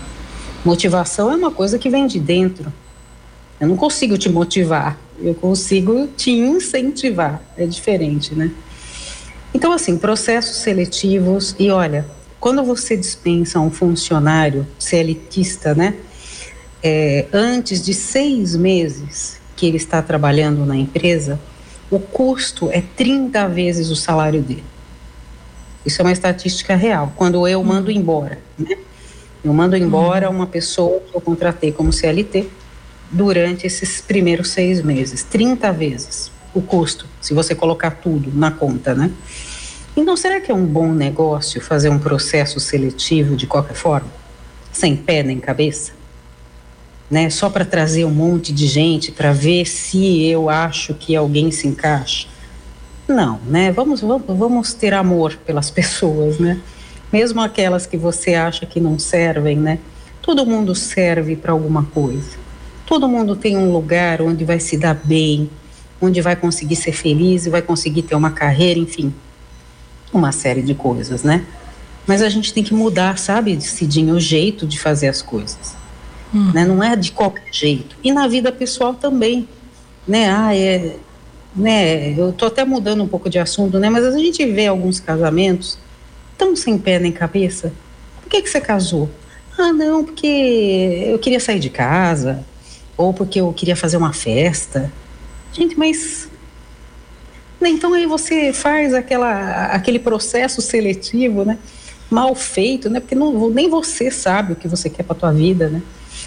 Motivação 0.65 1.31
é 1.31 1.35
uma 1.35 1.49
coisa 1.49 1.79
que 1.79 1.89
vem 1.89 2.07
de 2.07 2.19
dentro. 2.19 2.71
Eu 3.57 3.69
não 3.69 3.77
consigo 3.77 4.17
te 4.17 4.29
motivar, 4.29 4.97
eu 5.17 5.33
consigo 5.33 6.07
te 6.07 6.31
incentivar. 6.31 7.41
É 7.57 7.65
diferente, 7.65 8.35
né? 8.35 8.51
Então, 9.53 9.71
assim, 9.71 9.97
processos 9.97 10.57
seletivos. 10.57 11.55
E 11.57 11.69
olha, 11.69 12.05
quando 12.37 12.61
você 12.63 12.97
dispensa 12.97 13.61
um 13.61 13.71
funcionário 13.71 14.67
CLTista, 14.77 15.73
né? 15.73 15.95
É, 16.81 17.27
antes 17.31 17.81
de 17.81 17.93
seis 17.93 18.57
meses 18.57 19.41
que 19.55 19.65
ele 19.65 19.77
está 19.77 20.01
trabalhando 20.01 20.65
na 20.65 20.75
empresa, 20.75 21.39
o 21.89 21.99
custo 21.99 22.69
é 22.71 22.81
30 22.95 23.47
vezes 23.49 23.89
o 23.89 23.95
salário 23.95 24.41
dele. 24.41 24.63
Isso 25.85 26.01
é 26.01 26.05
uma 26.05 26.11
estatística 26.11 26.75
real. 26.75 27.13
Quando 27.15 27.47
eu 27.47 27.63
mando 27.63 27.91
embora, 27.91 28.39
né? 28.57 28.77
Eu 29.43 29.53
mando 29.53 29.75
embora 29.75 30.29
uma 30.29 30.47
pessoa 30.47 31.01
que 31.01 31.15
eu 31.15 31.19
contratei 31.19 31.71
como 31.71 31.91
CLT 31.91 32.47
durante 33.11 33.67
esses 33.67 33.99
primeiros 33.99 34.49
seis 34.49 34.81
meses, 34.81 35.23
30 35.23 35.71
vezes 35.73 36.31
o 36.53 36.61
custo, 36.61 37.07
se 37.19 37.33
você 37.33 37.53
colocar 37.53 37.91
tudo 37.91 38.31
na 38.33 38.51
conta, 38.51 38.93
né? 38.93 39.11
Então, 39.95 40.15
será 40.15 40.39
que 40.39 40.51
é 40.51 40.55
um 40.55 40.65
bom 40.65 40.91
negócio 40.91 41.61
fazer 41.61 41.89
um 41.89 41.99
processo 41.99 42.59
seletivo 42.59 43.35
de 43.35 43.45
qualquer 43.45 43.75
forma? 43.75 44.09
Sem 44.71 44.95
pé 44.95 45.21
nem 45.21 45.39
cabeça? 45.39 45.91
Né? 47.13 47.29
Só 47.29 47.47
para 47.47 47.63
trazer 47.63 48.05
um 48.05 48.09
monte 48.09 48.51
de 48.51 48.65
gente 48.65 49.11
para 49.11 49.31
ver 49.31 49.67
se 49.67 50.25
eu 50.25 50.49
acho 50.49 50.95
que 50.95 51.15
alguém 51.15 51.51
se 51.51 51.67
encaixa? 51.67 52.27
Não, 53.07 53.39
né? 53.45 53.71
Vamos, 53.71 54.01
vamos, 54.01 54.23
vamos 54.25 54.73
ter 54.73 54.95
amor 54.95 55.37
pelas 55.45 55.69
pessoas, 55.69 56.39
né? 56.39 56.59
Mesmo 57.11 57.39
aquelas 57.39 57.85
que 57.85 57.97
você 57.97 58.33
acha 58.33 58.65
que 58.65 58.79
não 58.79 58.97
servem, 58.97 59.55
né? 59.55 59.77
Todo 60.23 60.43
mundo 60.43 60.73
serve 60.73 61.35
para 61.35 61.51
alguma 61.51 61.83
coisa. 61.83 62.31
Todo 62.83 63.07
mundo 63.07 63.35
tem 63.35 63.55
um 63.55 63.71
lugar 63.71 64.19
onde 64.19 64.43
vai 64.43 64.59
se 64.59 64.75
dar 64.75 64.95
bem, 64.95 65.51
onde 66.01 66.19
vai 66.19 66.35
conseguir 66.35 66.77
ser 66.77 66.93
feliz 66.93 67.45
e 67.45 67.51
vai 67.51 67.61
conseguir 67.61 68.01
ter 68.01 68.15
uma 68.15 68.31
carreira, 68.31 68.79
enfim, 68.79 69.13
uma 70.11 70.31
série 70.31 70.63
de 70.63 70.73
coisas, 70.73 71.21
né? 71.21 71.45
Mas 72.07 72.23
a 72.23 72.29
gente 72.29 72.51
tem 72.51 72.63
que 72.63 72.73
mudar, 72.73 73.19
sabe, 73.19 73.61
Cidinho, 73.61 74.15
o 74.15 74.19
jeito 74.19 74.65
de 74.65 74.79
fazer 74.79 75.09
as 75.09 75.21
coisas. 75.21 75.82
Hum. 76.33 76.51
Né? 76.53 76.65
Não 76.65 76.83
é 76.83 76.95
de 76.95 77.11
qualquer 77.11 77.53
jeito. 77.53 77.95
E 78.03 78.11
na 78.11 78.27
vida 78.27 78.51
pessoal 78.51 78.93
também, 78.93 79.47
né? 80.07 80.29
Ah, 80.29 80.55
é, 80.55 80.95
né, 81.55 82.17
eu 82.17 82.33
tô 82.33 82.47
até 82.47 82.65
mudando 82.65 83.03
um 83.03 83.07
pouco 83.07 83.29
de 83.29 83.37
assunto, 83.37 83.77
né, 83.77 83.89
mas 83.89 84.03
a 84.03 84.17
gente 84.17 84.45
vê 84.45 84.67
alguns 84.67 84.99
casamentos 84.99 85.77
tão 86.37 86.55
sem 86.55 86.77
pé 86.77 86.99
nem 86.99 87.11
cabeça. 87.11 87.71
Por 88.21 88.29
que 88.29 88.41
que 88.41 88.49
você 88.49 88.59
casou? 88.59 89.09
Ah, 89.57 89.71
não, 89.71 90.03
porque 90.03 91.05
eu 91.07 91.19
queria 91.19 91.39
sair 91.39 91.59
de 91.59 91.69
casa, 91.69 92.43
ou 92.97 93.13
porque 93.13 93.39
eu 93.39 93.53
queria 93.53 93.75
fazer 93.75 93.97
uma 93.97 94.13
festa. 94.13 94.91
Gente, 95.53 95.77
mas 95.77 96.27
né, 97.61 97.69
então 97.69 97.93
aí 97.93 98.07
você 98.07 98.51
faz 98.51 98.93
aquela, 98.93 99.67
aquele 99.67 99.99
processo 99.99 100.61
seletivo, 100.61 101.45
né, 101.45 101.59
mal 102.09 102.33
feito, 102.33 102.89
né, 102.89 102.99
porque 102.99 103.15
não, 103.15 103.49
nem 103.49 103.69
você 103.69 104.09
sabe 104.09 104.53
o 104.53 104.55
que 104.55 104.67
você 104.67 104.89
quer 104.89 105.03
para 105.03 105.15
tua 105.15 105.31
vida, 105.31 105.69
né. 105.69 105.81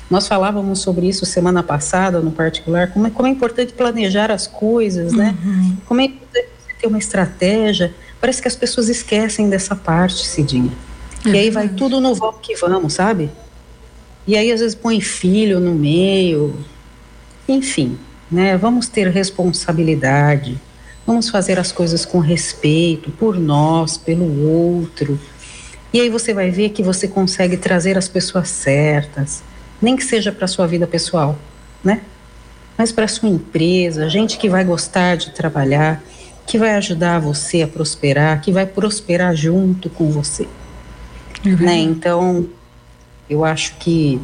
Nós 0.09 0.29
falávamos 0.29 0.81
sobre 0.81 1.09
isso 1.09 1.27
semana 1.27 1.63
passada, 1.63 2.21
no 2.21 2.31
particular, 2.31 2.93
como 2.93 3.09
é, 3.09 3.11
como 3.11 3.27
é 3.27 3.31
importante 3.31 3.73
planejar 3.73 4.31
as 4.31 4.47
coisas, 4.47 5.13
né? 5.13 5.37
Uhum. 5.45 5.77
Como 5.85 6.01
é 6.01 6.05
importante 6.05 6.49
ter 6.81 6.87
uma 6.87 6.99
estratégia. 6.99 7.93
Parece 8.21 8.41
que 8.41 8.49
as 8.49 8.55
pessoas 8.55 8.89
esquecem 8.89 9.51
dessa 9.51 9.75
parte, 9.75 10.25
Cidinha. 10.27 10.73
É 11.25 11.31
e 11.31 11.39
aí 11.39 11.51
vai 11.51 11.69
tudo 11.69 12.01
no 12.01 12.15
vamos 12.15 12.41
que 12.41 12.55
vamos, 12.55 12.93
sabe? 12.93 13.31
E 14.27 14.37
aí 14.37 14.53
às 14.53 14.61
vezes 14.61 14.77
põe 14.77 15.01
filho 15.01 15.59
no 15.59 15.75
meio. 15.75 16.57
Enfim, 17.49 17.99
né? 18.31 18.57
Vamos 18.57 18.89
ter 18.89 19.09
responsabilidade. 19.09 20.61
Vamos 21.05 21.29
fazer 21.29 21.59
as 21.59 21.73
coisas 21.73 22.05
com 22.05 22.21
respeito 22.21 23.11
por 23.11 23.39
nós, 23.39 23.97
pelo 23.97 24.45
outro. 24.49 25.19
E 25.93 26.01
aí 26.01 26.11
você 26.11 26.33
vai 26.33 26.51
ver 26.51 26.71
que 26.71 26.83
você 26.83 27.09
consegue 27.09 27.57
trazer 27.57 27.99
as 27.99 28.09
pessoas 28.09 28.49
certas 28.49 29.43
nem 29.81 29.97
que 29.97 30.05
seja 30.05 30.33
para 30.33 30.47
sua 30.47 30.67
vida 30.67 30.87
pessoal, 30.87 31.39
né? 31.83 32.01
Mas 32.77 32.93
para 32.93 33.09
sua 33.09 33.29
empresa, 33.29 34.09
gente 34.09 34.39
que 34.39 34.49
vai 34.49 34.65
gostar 34.65 35.17
de 35.17 35.31
trabalhar, 35.31 36.03
que 36.47 36.59
vai 36.59 36.75
ajudar 36.75 37.19
você 37.19 37.63
a 37.63 37.69
prosperar, 37.69 38.41
que 38.41 38.53
vai 38.53 38.67
prosperar 38.67 39.35
junto 39.35 39.89
com 39.89 40.11
você. 40.11 40.47
Uhum. 41.45 41.57
Né? 41.57 41.79
Então, 41.79 42.47
eu 43.29 43.45
acho 43.45 43.77
que 43.77 44.21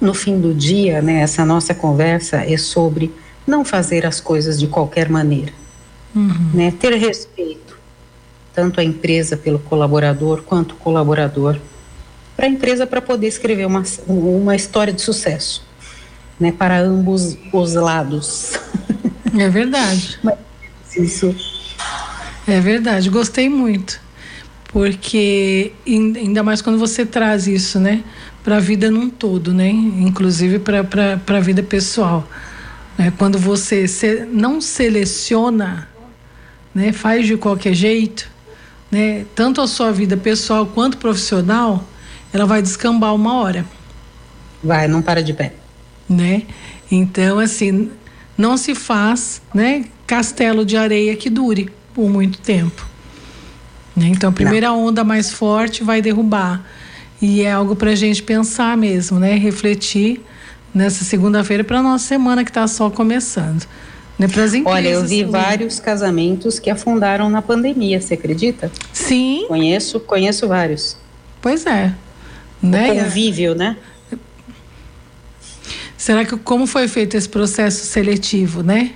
no 0.00 0.14
fim 0.14 0.40
do 0.40 0.54
dia, 0.54 1.02
né, 1.02 1.20
essa 1.20 1.44
nossa 1.44 1.74
conversa 1.74 2.44
é 2.44 2.56
sobre 2.56 3.12
não 3.46 3.64
fazer 3.64 4.06
as 4.06 4.20
coisas 4.20 4.58
de 4.58 4.66
qualquer 4.66 5.08
maneira, 5.08 5.52
uhum. 6.14 6.50
né? 6.52 6.70
Ter 6.78 6.94
respeito 6.94 7.78
tanto 8.54 8.80
a 8.80 8.84
empresa 8.84 9.36
pelo 9.36 9.58
colaborador 9.58 10.42
quanto 10.42 10.72
o 10.72 10.76
colaborador 10.76 11.58
para 12.38 12.46
a 12.46 12.48
empresa 12.48 12.86
para 12.86 13.02
poder 13.02 13.26
escrever 13.26 13.66
uma, 13.66 13.82
uma 14.06 14.54
história 14.54 14.92
de 14.92 15.02
sucesso, 15.02 15.60
né, 16.38 16.52
para 16.52 16.78
ambos 16.78 17.36
os 17.52 17.74
lados. 17.74 18.52
É 19.36 19.48
verdade. 19.48 20.20
Mas 20.22 20.36
isso. 20.96 21.34
É 22.46 22.60
verdade, 22.60 23.10
gostei 23.10 23.48
muito, 23.48 24.00
porque 24.72 25.72
ainda 25.84 26.44
mais 26.44 26.62
quando 26.62 26.78
você 26.78 27.04
traz 27.04 27.48
isso, 27.48 27.80
né, 27.80 28.04
para 28.44 28.58
a 28.58 28.60
vida 28.60 28.88
num 28.88 29.10
todo, 29.10 29.52
né, 29.52 29.68
inclusive 29.68 30.60
para 30.60 31.20
a 31.36 31.40
vida 31.40 31.64
pessoal. 31.64 32.24
Né, 32.96 33.12
quando 33.18 33.36
você 33.36 33.88
se, 33.88 34.24
não 34.26 34.60
seleciona, 34.60 35.88
né, 36.72 36.92
faz 36.92 37.26
de 37.26 37.36
qualquer 37.36 37.74
jeito, 37.74 38.30
né, 38.92 39.26
tanto 39.34 39.60
a 39.60 39.66
sua 39.66 39.90
vida 39.90 40.16
pessoal 40.16 40.66
quanto 40.66 40.98
profissional, 40.98 41.84
ela 42.32 42.46
vai 42.46 42.62
descambar 42.62 43.14
uma 43.14 43.34
hora. 43.40 43.64
Vai, 44.62 44.88
não 44.88 45.00
para 45.00 45.22
de 45.22 45.32
pé. 45.32 45.52
Né? 46.08 46.42
Então, 46.90 47.38
assim, 47.38 47.90
não 48.36 48.56
se 48.56 48.74
faz, 48.74 49.40
né, 49.54 49.84
castelo 50.06 50.64
de 50.64 50.76
areia 50.76 51.14
que 51.16 51.30
dure 51.30 51.70
por 51.94 52.08
muito 52.08 52.38
tempo. 52.38 52.86
Né? 53.94 54.06
Então, 54.08 54.30
a 54.30 54.32
primeira 54.32 54.68
não. 54.68 54.86
onda 54.86 55.04
mais 55.04 55.32
forte 55.32 55.82
vai 55.82 56.00
derrubar. 56.00 56.64
E 57.20 57.42
é 57.42 57.52
algo 57.52 57.74
para 57.74 57.90
a 57.90 57.94
gente 57.94 58.22
pensar 58.22 58.76
mesmo, 58.76 59.18
né? 59.18 59.34
Refletir 59.34 60.20
nessa 60.72 61.04
segunda-feira 61.04 61.64
para 61.64 61.82
nossa 61.82 62.06
semana 62.06 62.44
que 62.44 62.50
está 62.50 62.64
só 62.68 62.88
começando. 62.90 63.66
Né, 64.16 64.26
empresas, 64.26 64.62
Olha, 64.64 64.88
eu 64.88 65.04
vi 65.04 65.24
vários 65.24 65.80
casamentos 65.80 66.60
que 66.60 66.70
afundaram 66.70 67.28
na 67.28 67.42
pandemia, 67.42 68.00
você 68.00 68.14
acredita? 68.14 68.70
Sim. 68.92 69.46
Conheço, 69.48 69.98
conheço 69.98 70.46
vários. 70.46 70.96
Pois 71.40 71.66
é 71.66 71.92
né? 72.62 72.92
O 72.92 73.04
convívio, 73.04 73.54
né? 73.54 73.76
Será 75.96 76.24
que 76.24 76.36
como 76.36 76.66
foi 76.66 76.86
feito 76.86 77.16
esse 77.16 77.28
processo 77.28 77.84
seletivo, 77.84 78.62
né? 78.62 78.92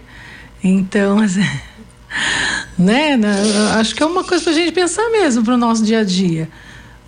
Então, 0.62 1.18
né, 2.78 3.16
né? 3.16 3.34
Acho 3.74 3.94
que 3.94 4.02
é 4.02 4.06
uma 4.06 4.24
coisa 4.24 4.44
para 4.44 4.52
a 4.52 4.56
gente 4.56 4.72
pensar 4.72 5.08
mesmo 5.10 5.44
para 5.44 5.54
o 5.54 5.56
nosso 5.56 5.82
dia 5.84 6.00
a 6.00 6.04
dia, 6.04 6.48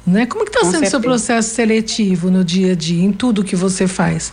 né? 0.06 0.26
Como 0.26 0.44
que 0.44 0.50
está 0.50 0.68
sendo 0.68 0.84
o 0.84 0.90
seu 0.90 1.00
processo 1.00 1.54
seletivo 1.54 2.30
no 2.30 2.44
dia 2.44 2.73
a 2.73 2.75
dia, 2.75 3.04
em 3.04 3.12
tudo 3.12 3.44
que 3.44 3.54
você 3.54 3.87
faz? 3.87 4.32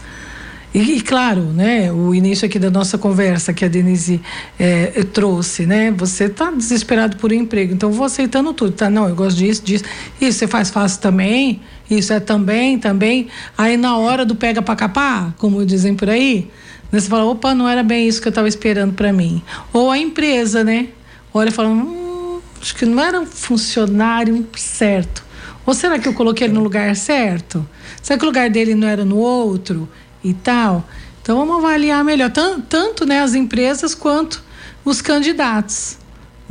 E, 0.74 0.80
e, 0.80 1.02
claro, 1.02 1.42
né, 1.42 1.92
o 1.92 2.16
início 2.16 2.46
aqui 2.46 2.58
da 2.58 2.72
nossa 2.72 2.98
conversa 2.98 3.54
que 3.54 3.66
a 3.66 3.68
Denise 3.68 4.22
é, 4.58 5.04
trouxe, 5.04 5.66
né? 5.66 5.92
Você 5.92 6.26
está 6.26 6.50
desesperado 6.50 7.18
por 7.18 7.32
um 7.32 7.36
emprego, 7.36 7.74
então 7.74 7.92
vou 7.92 8.06
aceitando 8.06 8.54
tudo, 8.54 8.72
tá? 8.72 8.90
Não, 8.90 9.08
eu 9.08 9.16
gosto 9.16 9.38
disso, 9.38 9.62
disso. 9.64 9.84
Isso 10.20 10.40
você 10.40 10.48
faz 10.48 10.70
fácil 10.70 11.02
também, 11.02 11.62
Isso 11.92 12.14
é 12.14 12.22
também, 12.22 12.80
também. 12.80 13.28
Aí 13.58 13.76
na 13.76 13.98
hora 13.98 14.26
do 14.26 14.34
pega 14.34 14.62
para 14.62 14.78
capar, 14.78 15.34
como 15.38 15.66
dizem 15.66 15.94
por 15.94 16.10
aí, 16.10 16.50
né, 16.90 16.98
você 16.98 17.10
fala, 17.10 17.26
opa, 17.26 17.54
não 17.54 17.68
era 17.68 17.84
bem 17.84 18.08
isso 18.08 18.22
que 18.22 18.30
eu 18.30 18.32
estava 18.32 18.48
esperando 18.48 18.94
para 18.94 19.12
mim. 19.12 19.44
Ou 19.74 19.92
a 19.92 19.98
empresa, 19.98 20.64
né? 20.64 20.88
Olha 21.34 21.50
e 21.50 21.52
fala, 21.52 21.68
hum, 21.68 22.40
acho 22.62 22.74
que 22.76 22.86
não 22.86 23.04
era 23.04 23.20
um 23.20 23.26
funcionário 23.26 24.48
certo. 24.56 25.22
Ou 25.66 25.74
será 25.74 26.00
que 26.00 26.08
eu 26.08 26.14
coloquei 26.14 26.48
ele 26.48 26.54
no 26.54 26.64
lugar 26.64 26.96
certo? 26.96 27.68
Será 28.02 28.18
que 28.18 28.24
o 28.24 28.28
lugar 28.28 28.50
dele 28.50 28.74
não 28.74 28.88
era 28.88 29.04
no 29.04 29.18
outro 29.18 29.88
e 30.24 30.34
tal? 30.34 30.88
Então 31.22 31.38
vamos 31.38 31.58
avaliar 31.58 32.06
melhor, 32.06 32.32
tanto, 32.32 32.62
tanto 32.70 33.06
né, 33.06 33.20
as 33.20 33.36
empresas 33.36 33.94
quanto 33.94 34.42
os 34.86 35.02
candidatos. 35.02 35.98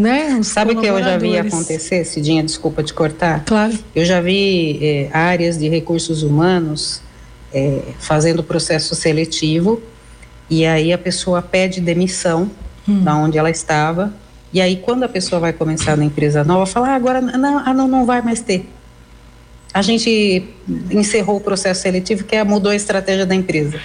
Né, 0.00 0.38
os 0.40 0.46
Sabe 0.46 0.74
que 0.76 0.86
eu 0.86 0.98
já 1.02 1.18
vi 1.18 1.36
acontecer, 1.36 2.06
Cidinha, 2.06 2.42
desculpa 2.42 2.82
te 2.82 2.94
cortar? 2.94 3.44
Claro. 3.44 3.78
Eu 3.94 4.02
já 4.06 4.18
vi 4.18 4.78
é, 4.82 5.10
áreas 5.12 5.58
de 5.58 5.68
recursos 5.68 6.22
humanos 6.22 7.02
é, 7.52 7.82
fazendo 7.98 8.42
processo 8.42 8.94
seletivo 8.94 9.82
e 10.48 10.64
aí 10.64 10.90
a 10.90 10.96
pessoa 10.96 11.42
pede 11.42 11.82
demissão 11.82 12.50
hum. 12.88 13.04
da 13.04 13.14
onde 13.14 13.36
ela 13.36 13.50
estava 13.50 14.10
e 14.54 14.58
aí 14.58 14.76
quando 14.76 15.02
a 15.02 15.08
pessoa 15.08 15.38
vai 15.38 15.52
começar 15.52 15.98
na 15.98 16.04
empresa 16.06 16.42
nova, 16.42 16.64
fala 16.64 16.88
ah, 16.88 16.94
agora 16.94 17.20
não, 17.20 17.58
ah, 17.58 17.74
não, 17.74 17.86
não 17.86 18.06
vai 18.06 18.22
mais 18.22 18.40
ter. 18.40 18.66
A 19.74 19.82
gente 19.82 20.48
encerrou 20.90 21.36
o 21.36 21.40
processo 21.42 21.82
seletivo 21.82 22.24
que 22.24 22.36
é, 22.36 22.42
mudou 22.42 22.72
a 22.72 22.74
estratégia 22.74 23.26
da 23.26 23.34
empresa. 23.34 23.78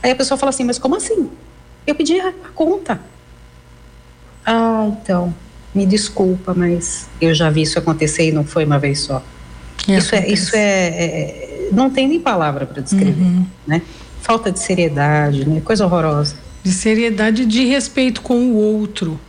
Aí 0.00 0.12
a 0.12 0.14
pessoa 0.14 0.38
fala 0.38 0.50
assim, 0.50 0.62
mas 0.62 0.78
como 0.78 0.94
assim? 0.94 1.28
Eu 1.84 1.96
pedi 1.96 2.20
a, 2.20 2.28
a 2.28 2.48
conta. 2.54 3.00
Ah, 4.46 4.86
então, 5.02 5.34
me 5.76 5.84
desculpa, 5.84 6.54
mas 6.54 7.06
eu 7.20 7.34
já 7.34 7.50
vi 7.50 7.62
isso 7.62 7.78
acontecer 7.78 8.28
e 8.28 8.32
não 8.32 8.44
foi 8.44 8.64
uma 8.64 8.78
vez 8.78 9.00
só. 9.00 9.22
isso 9.86 10.14
é, 10.14 10.26
isso 10.26 10.56
é, 10.56 10.88
é, 10.88 11.68
não 11.70 11.90
tem 11.90 12.08
nem 12.08 12.18
palavra 12.18 12.64
para 12.64 12.82
descrever, 12.82 13.22
uhum. 13.22 13.46
né? 13.66 13.82
Falta 14.22 14.50
de 14.50 14.58
seriedade, 14.58 15.46
né? 15.46 15.60
Coisa 15.62 15.84
horrorosa. 15.84 16.34
De 16.64 16.72
seriedade, 16.72 17.44
de 17.44 17.64
respeito 17.66 18.22
com 18.22 18.52
o 18.52 18.54
outro, 18.54 19.20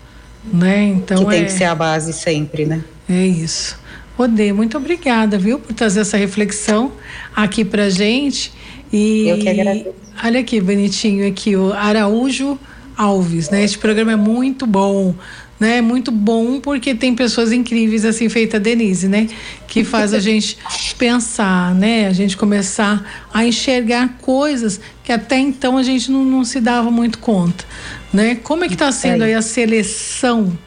né? 0.51 0.83
Então 0.85 1.25
que 1.25 1.31
tem 1.31 1.41
é... 1.41 1.45
que 1.45 1.51
ser 1.51 1.65
a 1.65 1.75
base 1.75 2.13
sempre, 2.13 2.65
né? 2.65 2.81
É 3.09 3.27
isso. 3.27 3.77
Odê, 4.17 4.51
muito 4.53 4.77
obrigada, 4.77 5.37
viu, 5.37 5.59
por 5.59 5.73
trazer 5.73 5.99
essa 5.99 6.17
reflexão 6.17 6.93
aqui 7.35 7.63
pra 7.63 7.89
gente. 7.89 8.51
E 8.91 9.27
eu 9.27 9.37
que 9.37 9.49
agradeço. 9.49 9.93
Olha 10.23 10.39
aqui, 10.39 10.59
bonitinho, 10.59 11.27
aqui, 11.27 11.55
o 11.55 11.73
Araújo 11.73 12.57
Alves, 12.97 13.49
né? 13.49 13.63
Este 13.63 13.77
programa 13.77 14.13
é 14.13 14.15
muito 14.15 14.65
bom, 14.65 15.13
né? 15.59 15.81
Muito 15.81 16.11
bom 16.11 16.59
porque 16.59 16.95
tem 16.95 17.15
pessoas 17.15 17.51
incríveis 17.51 18.03
assim, 18.03 18.27
feita 18.29 18.57
a 18.57 18.59
Denise, 18.59 19.07
né? 19.07 19.27
Que 19.67 19.83
faz 19.83 20.13
a 20.13 20.19
gente 20.21 20.57
pensar, 20.97 21.75
né? 21.75 22.07
A 22.07 22.13
gente 22.13 22.35
começar 22.35 23.27
a 23.33 23.45
enxergar 23.45 24.17
coisas 24.19 24.79
que 25.03 25.11
até 25.11 25.37
então 25.37 25.77
a 25.77 25.83
gente 25.83 26.11
não, 26.11 26.23
não 26.25 26.43
se 26.43 26.59
dava 26.59 26.89
muito 26.89 27.19
conta, 27.19 27.63
né? 28.11 28.35
Como 28.35 28.63
é 28.63 28.67
que 28.67 28.73
está 28.73 28.91
sendo 28.91 29.23
aí 29.23 29.33
a 29.33 29.41
seleção 29.41 30.57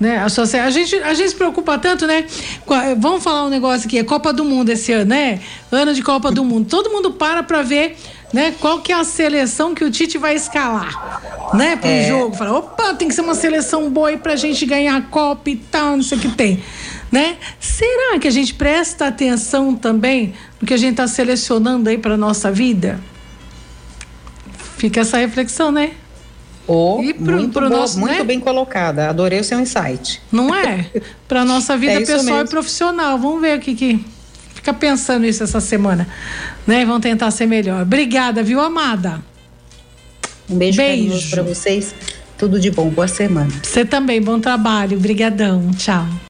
né? 0.00 0.16
A, 0.16 0.24
a, 0.24 0.70
gente, 0.70 0.96
a 0.96 1.12
gente 1.12 1.28
se 1.28 1.36
preocupa 1.36 1.78
tanto, 1.78 2.06
né? 2.06 2.24
Vamos 2.98 3.22
falar 3.22 3.44
um 3.44 3.50
negócio 3.50 3.86
aqui, 3.86 3.98
é 3.98 4.02
Copa 4.02 4.32
do 4.32 4.46
Mundo 4.46 4.70
esse 4.70 4.90
ano, 4.92 5.10
né? 5.10 5.40
Ano 5.70 5.92
de 5.92 6.02
Copa 6.02 6.32
do 6.32 6.42
Mundo. 6.42 6.66
Todo 6.70 6.88
mundo 6.88 7.12
para 7.12 7.42
para 7.42 7.60
ver 7.60 7.96
né? 8.32 8.54
Qual 8.60 8.80
que 8.80 8.92
é 8.92 8.96
a 8.96 9.04
seleção 9.04 9.74
que 9.74 9.84
o 9.84 9.90
Tite 9.90 10.18
vai 10.18 10.34
escalar, 10.34 11.50
né? 11.54 11.76
Pro 11.76 11.88
é. 11.88 12.08
jogo. 12.08 12.36
Fala, 12.36 12.58
opa, 12.58 12.94
tem 12.94 13.08
que 13.08 13.14
ser 13.14 13.22
uma 13.22 13.34
seleção 13.34 13.90
boa 13.90 14.08
aí 14.08 14.16
pra 14.16 14.36
gente 14.36 14.64
ganhar 14.64 14.96
a 14.96 15.02
Copa 15.02 15.50
e 15.50 15.56
tal, 15.56 15.96
não 15.96 16.02
sei 16.02 16.18
o 16.18 16.20
que 16.20 16.28
tem, 16.28 16.62
né? 17.10 17.36
Será 17.58 18.18
que 18.18 18.28
a 18.28 18.30
gente 18.30 18.54
presta 18.54 19.06
atenção 19.06 19.74
também 19.74 20.34
no 20.60 20.66
que 20.66 20.74
a 20.74 20.76
gente 20.76 20.96
tá 20.96 21.06
selecionando 21.06 21.88
aí 21.88 21.98
pra 21.98 22.16
nossa 22.16 22.50
vida? 22.50 23.00
Fica 24.76 25.00
essa 25.00 25.18
reflexão, 25.18 25.70
né? 25.70 25.92
Oh, 26.66 27.00
e 27.02 27.12
pro, 27.12 27.36
muito, 27.36 27.52
pro 27.52 27.68
boa, 27.68 27.80
nosso, 27.80 27.98
muito 27.98 28.14
né? 28.14 28.24
bem 28.24 28.38
colocada. 28.38 29.08
Adorei 29.08 29.40
o 29.40 29.44
seu 29.44 29.58
insight. 29.58 30.22
Não 30.30 30.54
é? 30.54 30.88
Para 31.26 31.44
nossa 31.44 31.76
vida 31.76 31.94
é 31.94 31.98
pessoal 31.98 32.22
mesmo. 32.22 32.44
e 32.44 32.48
profissional. 32.48 33.18
Vamos 33.18 33.40
ver 33.40 33.58
o 33.58 33.60
que 33.60 33.74
que 33.74 34.04
fica 34.60 34.74
pensando 34.74 35.24
isso 35.24 35.42
essa 35.42 35.58
semana, 35.58 36.06
né? 36.66 36.84
Vão 36.84 37.00
tentar 37.00 37.30
ser 37.30 37.46
melhor. 37.46 37.82
Obrigada, 37.82 38.42
viu, 38.42 38.60
amada? 38.60 39.22
Um 40.48 40.56
beijo, 40.56 40.76
beijo. 40.76 41.30
para 41.30 41.42
vocês. 41.42 41.94
Tudo 42.36 42.60
de 42.60 42.70
bom. 42.70 42.88
Boa 42.90 43.08
semana. 43.08 43.50
Você 43.62 43.84
também. 43.84 44.20
Bom 44.20 44.38
trabalho. 44.38 44.96
Obrigadão. 44.96 45.70
Tchau. 45.76 46.06